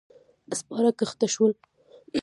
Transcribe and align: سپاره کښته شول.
سپاره 0.59 0.89
کښته 0.99 1.27
شول. 1.33 1.51